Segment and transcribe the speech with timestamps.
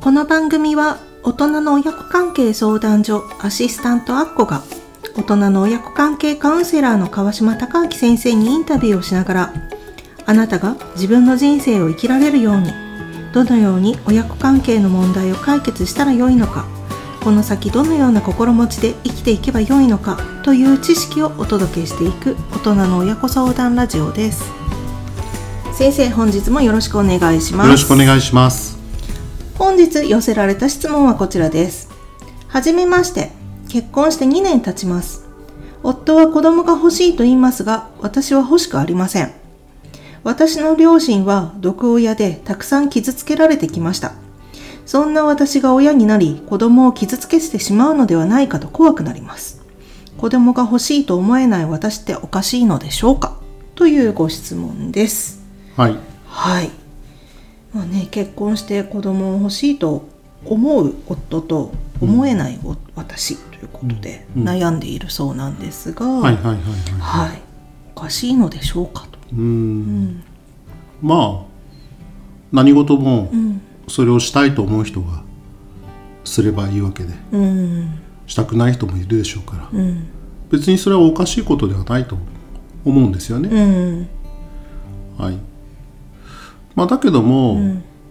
[0.00, 4.62] この番組は大人の親子関係相談所アシスタントアッコが
[5.14, 9.54] 大人の親子関係カウンセラーの川島隆明先生にインタビューをしながら
[10.24, 12.72] あなたが自分の人生を生きられるように
[13.34, 16.66] どのように親子関係の問題を解決したらよいのか
[17.22, 24.44] この先どのような心持ちで生きていけばよいのかという知識をお届けしていく大人の親子相談ラジオです。
[25.74, 27.66] 先生本日もよろしくお願いします。
[27.66, 28.79] よろしくお願いします。
[29.60, 31.90] 本日寄せられた質問はこちらです。
[32.48, 33.30] はじめまして。
[33.68, 35.28] 結婚して2年経ちます。
[35.82, 39.34] 夫は子供が欲しいと言いますが私は欲しくありません。
[40.24, 44.14] 私の両親は毒親でたくさん傷つけられてきました。
[44.86, 49.60] そんな私が親になり子供を傷つけてしまうのではないかと怖くなります。
[50.16, 53.36] 子供が欲しいと思えない私っておかしいのでしょうか？
[53.74, 55.42] というご質問です。
[55.76, 55.98] はい。
[56.24, 56.70] はい
[57.72, 60.08] まあね結婚して子供を欲しいと
[60.44, 64.44] 思う夫と思えないお、私ということでうん。
[64.44, 66.06] 悩んでいるそうなんですが、
[67.94, 70.22] おかしいのでしょうかと、うーん。
[71.02, 71.50] まあ
[72.52, 73.60] 何事もうん。
[73.88, 75.24] それをしたいと思う人が
[76.24, 77.14] すればいいわけで。
[77.32, 78.00] うん。
[78.26, 79.68] したくない人もいるでしょうから。
[79.72, 80.06] うん。
[80.50, 82.16] 別にそれはおかしいことではないと
[82.84, 84.08] 思うんですよね、うん。
[85.18, 85.38] はい
[86.80, 87.60] まあだけども、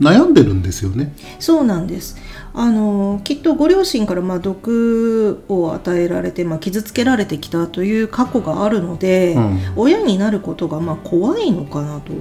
[0.00, 1.14] 悩んでるんですよね。
[1.38, 2.16] そうなんです。
[2.54, 9.58] あのきっとご両親からまあ毒を与えられて、まあ、傷つけられてきたという過去があるので、うん。
[9.76, 12.12] 親になることがまあ怖いのかなと。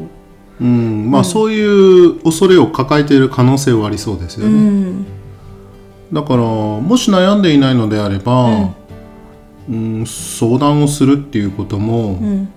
[0.60, 1.10] うん。
[1.10, 5.06] まあ、そういう恐れを抱えている可能性はありそうですようね、ん。
[6.12, 8.74] だからもし悩んでいないのであれば、
[9.70, 12.50] うん相談をするっていうこともうん。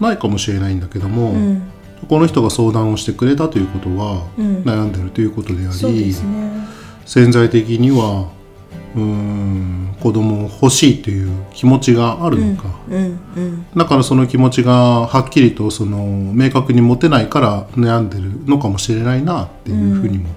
[0.00, 1.62] ないかもしれないんだけども、うん
[2.06, 4.62] この人が相談をしてくれたということは、うん。
[4.62, 6.14] 悩んでるということであり。
[7.04, 8.28] 潜在的には
[8.94, 12.68] うん子供を欲しいという気持ちがあるのか、
[13.76, 16.04] だからその気持ちがはっきりとその
[16.34, 20.28] 明確に持てないから悩んでるのかもしれないなっていうふうにも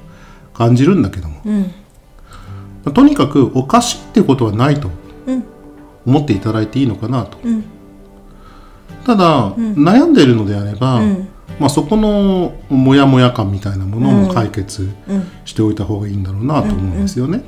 [0.54, 1.52] 感じるんだけども、う
[2.90, 2.94] ん。
[2.94, 4.90] とにかくおかしいってことはないと
[5.28, 5.44] うん。
[6.06, 7.38] 思っていただいていいのかなと。
[7.44, 7.64] うん。
[9.06, 11.28] ただ、悩んでいるのであれば、うん
[11.60, 17.44] まあ、そこのモヤモヤ感みたいなものも解決うんしておいた方がいいんだろうなと思うんですよね。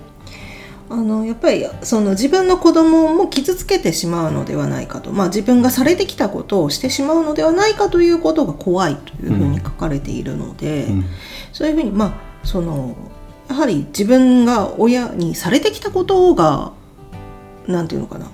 [0.89, 11.05] あのやっぱりその自分の子供も傷つけてしまうのではないかと、まあ、自分がされてきたことをしてしまうのではないかということが怖いというふうに書かれているので、うん。
[11.51, 12.13] そういうふうにまあ
[12.45, 12.95] その
[13.49, 16.73] やはり自分が親にされてきたことが
[17.67, 18.27] なんていうのかな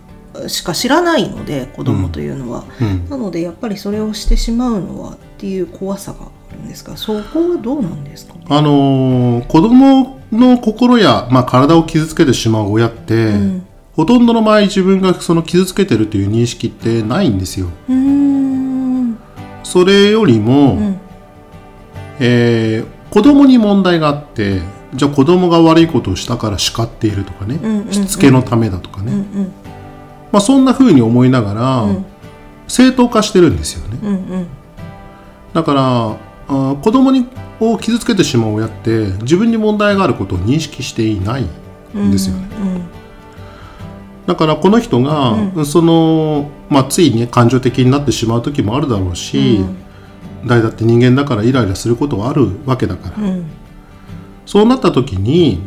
[0.48, 3.10] しか知らないので子供というのは、うん。
[3.10, 8.42] なのでやっぱりそれをしてしまうのはっていう怖さがあるんですがそこはどうなんですかね？
[8.48, 13.66] あのー子供の心や、まあ、体を傷つけてしまう親って、ん。
[13.94, 17.68] ほとんどの場合自分がその傷つけてるという認識ってないんですよ。
[19.64, 21.00] それよりも、うん。
[22.20, 24.62] えー子供に問題があって
[24.94, 29.54] じゃあ子供が悪いことをしたから叱っているとかね、しつけのためだとかね、うんうん
[30.32, 32.06] まあ、そんな風に思いながら、うん。
[32.68, 34.00] 正当化してるんですよね。
[34.04, 34.48] うんうん。
[35.54, 35.82] だから
[36.12, 37.28] あー子供に
[37.60, 41.48] を傷つけてしまう親って自分に問題があることを認識していない
[41.98, 42.48] んですよね。
[44.28, 45.36] だからこの人が、
[45.66, 49.66] その、まあ、ついね感情的になってしまう時もあるだろうし、
[50.46, 53.24] 誰だって人間だからイライラすることはあるわけだから、うん。
[53.24, 53.46] うん
[54.50, 55.62] そうなった時に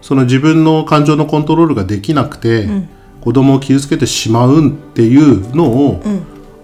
[0.00, 2.88] その自分の感情のコントロールができなくて、ん
[3.24, 6.22] 子供を傷つけてしまうっていうのを、うん。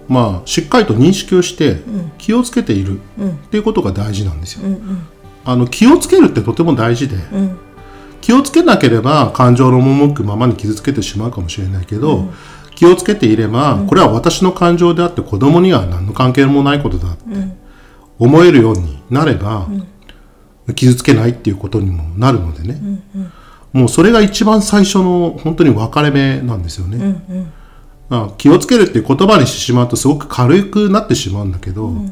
[0.09, 2.13] まあ、しっかりと認識をしてん。
[2.19, 3.31] 気をつけているうん。
[3.31, 4.67] っていうことが大事なんですよ。
[4.67, 5.07] うんうん。
[5.45, 7.57] あの気をつけるってとても大事で、うん。
[8.21, 12.31] 気をつけなければ感情の赴くままに傷つけてしまうかもしれないけど、
[12.75, 17.23] 気をつけていれば、これは私の感情であって子供には何の関係もないことだって
[18.19, 19.67] 思えるようになれば、
[20.75, 22.81] 傷つけないっていうことにもなるのでね、
[23.73, 27.17] もうそれが一番最初の本当に分かれ目なんですよね。
[28.09, 32.11] まあ、気をつけるっていう言葉にしてしまうとすごく軽くなってしまうんだけど、ま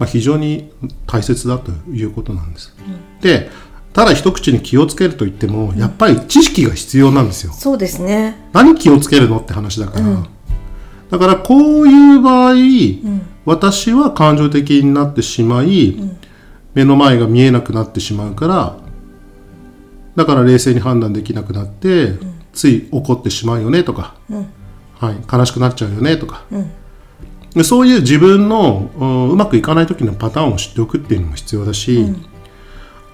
[0.00, 0.70] あ、非常に
[1.06, 2.74] 大切だということなんです。
[3.22, 3.50] で
[3.94, 7.52] ただ一口に気をつけると言ってもやっぱり知識が必要なんですよ。
[7.52, 8.48] そうですね。
[8.52, 10.06] 何気をつけるのって話だから、
[11.10, 12.54] だからこういう場合、
[13.46, 15.98] 私は感情的になってしまい、
[16.74, 18.76] 目の前が見えなくなってしまうから
[20.18, 22.14] だから冷静に判断できなくなって、
[22.52, 24.16] つい怒ってしまうよねとか、
[24.98, 26.42] はい、悲しくなっちゃうよねとか、
[27.54, 32.04] でそういう自分のうんうまくいかない時のパターンを知っておくっていうのも必要だし、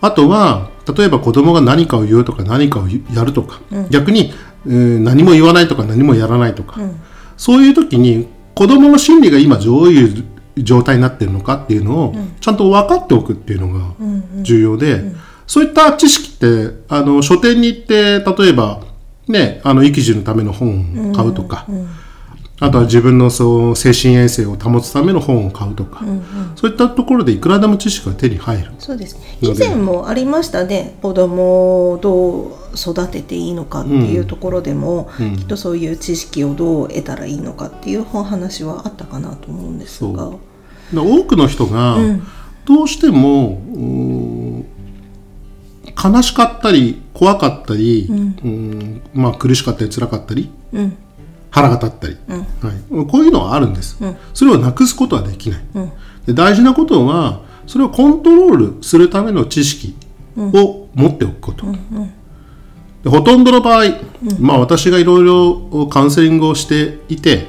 [0.01, 3.61] あとは例えば子供が何かを言うとか何かをやるとか、
[3.91, 4.33] 逆に、
[4.67, 6.81] えー何も言わないとか何もやらないとか、
[7.37, 10.25] そういう時に子供の心理が今どういう
[10.57, 13.95] 状態になってるのかっていうのをちゃんと分かっておくっていうのが
[14.43, 15.13] 重要で、
[15.47, 18.83] そういった知識ってあの書店に行って例えば
[19.29, 21.67] ねあの育児のための本を買うとか、
[22.61, 26.03] あとは自分のそう精神衛生を保つための本を買うとか、
[26.57, 28.73] そういったところでいくらでも知識が手に入る。
[28.79, 29.39] そうですね。
[29.41, 30.97] 以前もありましたね。
[31.03, 35.37] 子供をどう育てていいのかっていうところでも、うん。
[35.37, 40.31] きっとそういう知識をどう得たらいいのかっていうお話はあったかなと思うんですが
[40.93, 42.27] 多くの人がうん
[42.67, 44.44] どうしても、うーん
[46.05, 49.03] 悲しかったり怖かったり、うん。
[49.15, 50.97] まあ、苦しかったり辛かったりうん。
[51.51, 52.39] 腹が立ったり、うん。
[52.39, 54.17] はい、こういうのはあるんです、うん。
[54.35, 55.61] それをなくすことはできない。
[55.75, 55.93] うん。
[56.27, 59.95] で大事なことはそれをコントロールするための知識
[60.37, 61.67] を持っておくこと、
[63.03, 63.85] でほとんどの場合、
[64.41, 67.47] まあ、私がいろいろカウンセリングをしていて、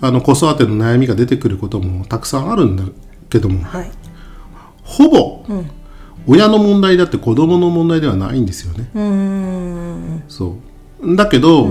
[0.00, 2.84] あの子育ての悩みが出てくることもたくさんあるんだ
[3.30, 3.90] けどもはい。
[4.82, 5.44] ほぼ、
[6.26, 8.90] 親の問題だって子供の問題ではないんですよね。
[8.94, 10.56] うそ
[11.02, 11.16] う。
[11.16, 11.68] だけど、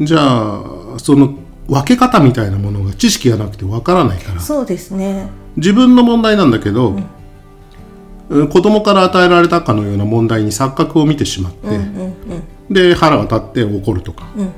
[0.00, 0.62] じゃあ
[0.98, 1.34] その
[1.68, 4.40] 分け方みたいなものが知識がなくて分からないから。
[4.40, 5.28] そうですね。
[5.56, 6.96] 自分の問題なんだけど、
[8.28, 8.48] うん。
[8.48, 12.14] 子供から与えられたかのような問題に錯覚を見てしまって、うんうん
[12.68, 14.52] で腹が立って怒るとか、うん。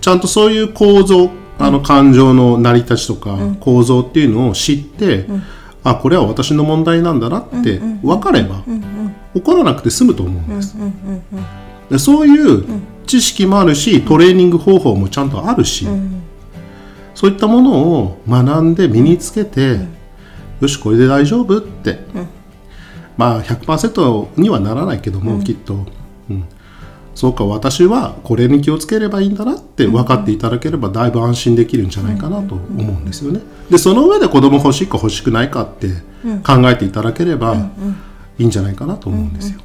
[0.00, 5.26] ちゃんとそういう構造あの感情の成り立ちとか構造っていうのを知って、
[5.90, 8.62] あこれは私の問題なんだなって分かれば、
[9.34, 10.76] 怒らなくて済むと思うんです。
[11.90, 12.64] でそういう
[13.06, 16.22] 知識もあるしトレーニング方法もちゃんとあるし、ん。
[17.14, 19.80] そういったものを学んで身につけて、
[20.60, 21.98] よしこれで大丈夫って、
[23.16, 25.86] まあ100%にはならないけども、きっと、うん、
[27.18, 33.40] そうか私はこれに気をつければいいんだなって分かっていただければだいぶ安心できるんじゃないかなと思うんですよね。
[33.68, 35.88] でその上で子供欲しいか欲しくないかって
[36.46, 37.56] 考えていただければ
[38.38, 39.58] いいんじゃないかなと思うんですよ。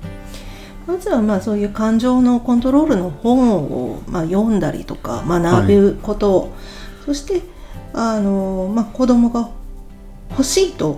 [0.88, 6.50] まずはまあそういう感情のコントロールの本をまあ読んだりとか学ぶこと、
[7.06, 7.44] そして
[7.94, 9.52] あの、まあ、子供が
[10.32, 10.98] 欲しいと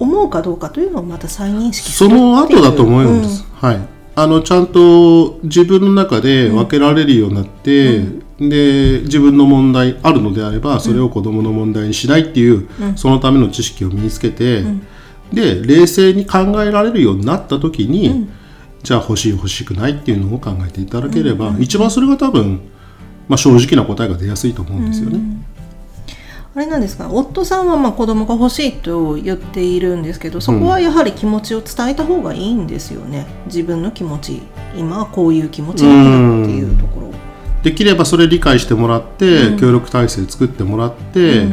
[0.00, 2.22] 思うかどうかというのをまた再認識すそるっていう。
[2.22, 8.00] の後だと思うんです、はいあのちゃんと自分の中で分けられるようになって、
[8.40, 14.64] で自分の問題あるのであればそれを子どもの問題にしないっていう、そのための知識を身につけて、
[15.32, 18.28] で冷静に考えられるようになった時に、
[18.82, 22.60] じゃあ欲しい欲しくないっていうのを考えていただければ、一番それが多分、
[23.28, 25.20] まあ、正直な答えが出やすいと思うんですよね。
[26.58, 27.08] あれなんですか？
[27.08, 34.42] 夫さんはまあ子供が欲しいと言っているんですけどそこはやはり気持ちを伝えた方がいいんですよね、自分の気持ち
[34.76, 37.12] 今はこういう気持ちだっていうところ。
[37.62, 41.46] できればそれ理解してもらって、協力体制作ってもらって、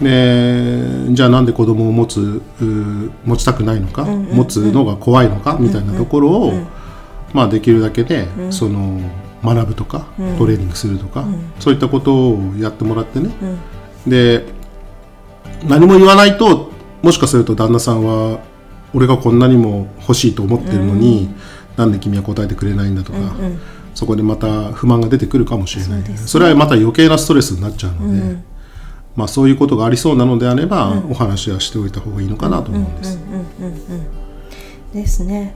[0.00, 5.58] でじゃあなんで子供を持つう持ちたくないのか、持つのが怖いのか？
[5.60, 6.54] みたいなところを、
[7.34, 8.98] まあ、できるだけで、その
[9.44, 10.06] 学ぶとか、
[10.38, 11.26] トレーニングするとか、
[11.60, 13.30] そういったことをやってもらってね、
[14.06, 14.44] で
[15.68, 16.70] 何も言わないと
[17.02, 18.40] もしかすると旦那さんは
[18.94, 21.30] 俺がこんなにも欲しいと思ってるのに、
[21.76, 23.18] なんで君は答えてくれないんだとか、
[23.94, 26.02] そこでまた不満が出てくるかもしれない。
[26.02, 26.16] ね。
[26.16, 28.36] それはまた余計なストレスになっちゃうので、
[29.16, 33.18] まあ、そういうことがありそうなのであれば、お話はしておいた方がいいのかなと思うんです。
[34.92, 35.54] ですね。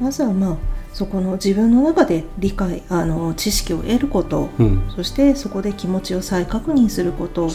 [0.00, 0.56] まずはまあ
[0.92, 4.82] そこの自分の中で理解あの知識を得ること、うん。
[4.94, 7.52] そしてそこで気持ちを再確認すること、ね。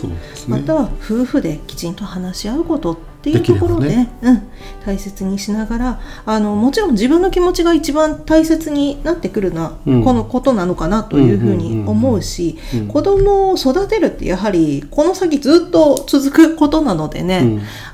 [0.48, 4.42] または夫婦できちんと話し合うことっていうところでできれうん、
[4.86, 10.04] 大切にしながらあのもちろん自分の気持ちが一番大切になってくるな、うん。
[10.04, 12.88] このことなのかなというふうに思うし、うん。
[12.88, 17.40] 子供を育てるってやはりこの先ずっと続くことなのでね、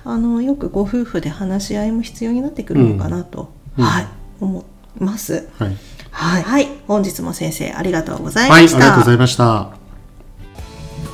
[0.05, 0.11] うん。
[0.11, 3.83] あのよくご夫婦で話し合いも必要になってくるのかなと、うん。
[3.83, 4.07] はい。
[4.39, 4.63] 思い
[4.99, 5.47] ます。
[5.57, 5.77] はい、
[6.11, 8.77] はい、はい、本日も先生ありがとうございはい、あました。
[8.77, 9.69] りがとうございました。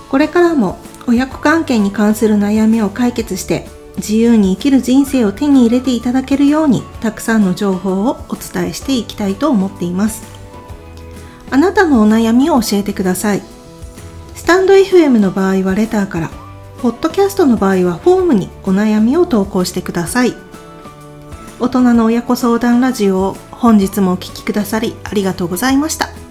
[0.10, 3.68] これからも親子関係に関する悩みを解決して
[3.98, 10.24] 自由に生きる人生を手に入れていただけるようにたくさんの情報をお伝えしていきたいと思っています
[11.50, 13.42] あなたのお悩みを教えてください
[14.36, 16.32] スタンド FM の場合はレターから
[16.82, 20.34] ポッドキャストの場合はフォームにお悩みを投稿してください
[21.60, 26.27] 大人の親子相談ラジオを本日もお聴きくださりありがとうございました。